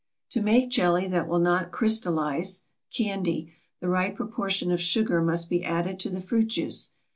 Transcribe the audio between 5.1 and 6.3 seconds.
must be added to the